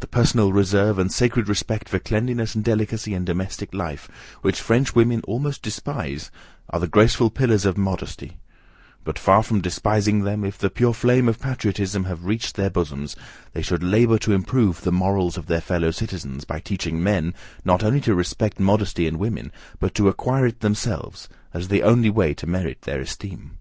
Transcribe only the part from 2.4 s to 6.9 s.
and delicacy in domestic life, which French women almost despise, are the